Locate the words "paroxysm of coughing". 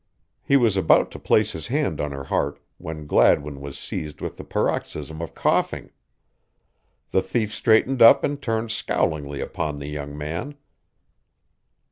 4.43-5.91